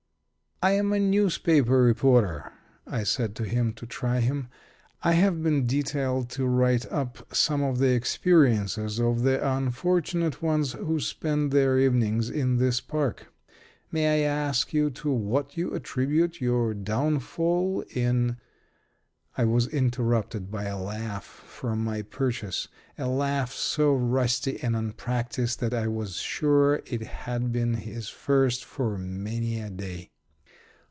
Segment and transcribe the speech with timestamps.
[0.63, 2.53] "I am a newspaper reporter,"
[2.85, 4.47] I said to him, to try him.
[5.01, 10.73] "I have been detailed to write up some of the experiences of the unfortunate ones
[10.73, 13.33] who spend their evenings in this park.
[13.91, 18.37] May I ask you to what you attribute your downfall in"
[19.39, 22.67] I was interrupted by a laugh from my purchase
[22.99, 28.63] a laugh so rusty and unpractised that I was sure it had been his first
[28.63, 30.09] for many a day.